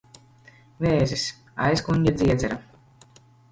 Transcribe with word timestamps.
Vēzis. 0.85 1.27
Aizkuņģa 1.67 2.17
dziedzera. 2.23 2.61